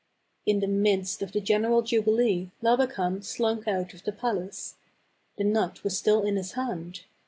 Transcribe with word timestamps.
"In 0.47 0.61
the 0.61 0.67
midst 0.67 1.21
of 1.21 1.31
the 1.31 1.39
general 1.41 1.83
jubilee 1.83 2.49
Labakan 2.63 3.23
slunk 3.23 3.67
out 3.67 3.93
of 3.93 4.03
the 4.03 4.11
palace. 4.11 4.77
The 5.37 5.43
nut 5.43 5.83
was 5.83 5.95
still 5.95 6.23
in 6.23 6.37
his 6.37 6.53
hand. 6.53 7.01